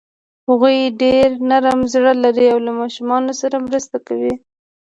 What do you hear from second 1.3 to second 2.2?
نرم زړه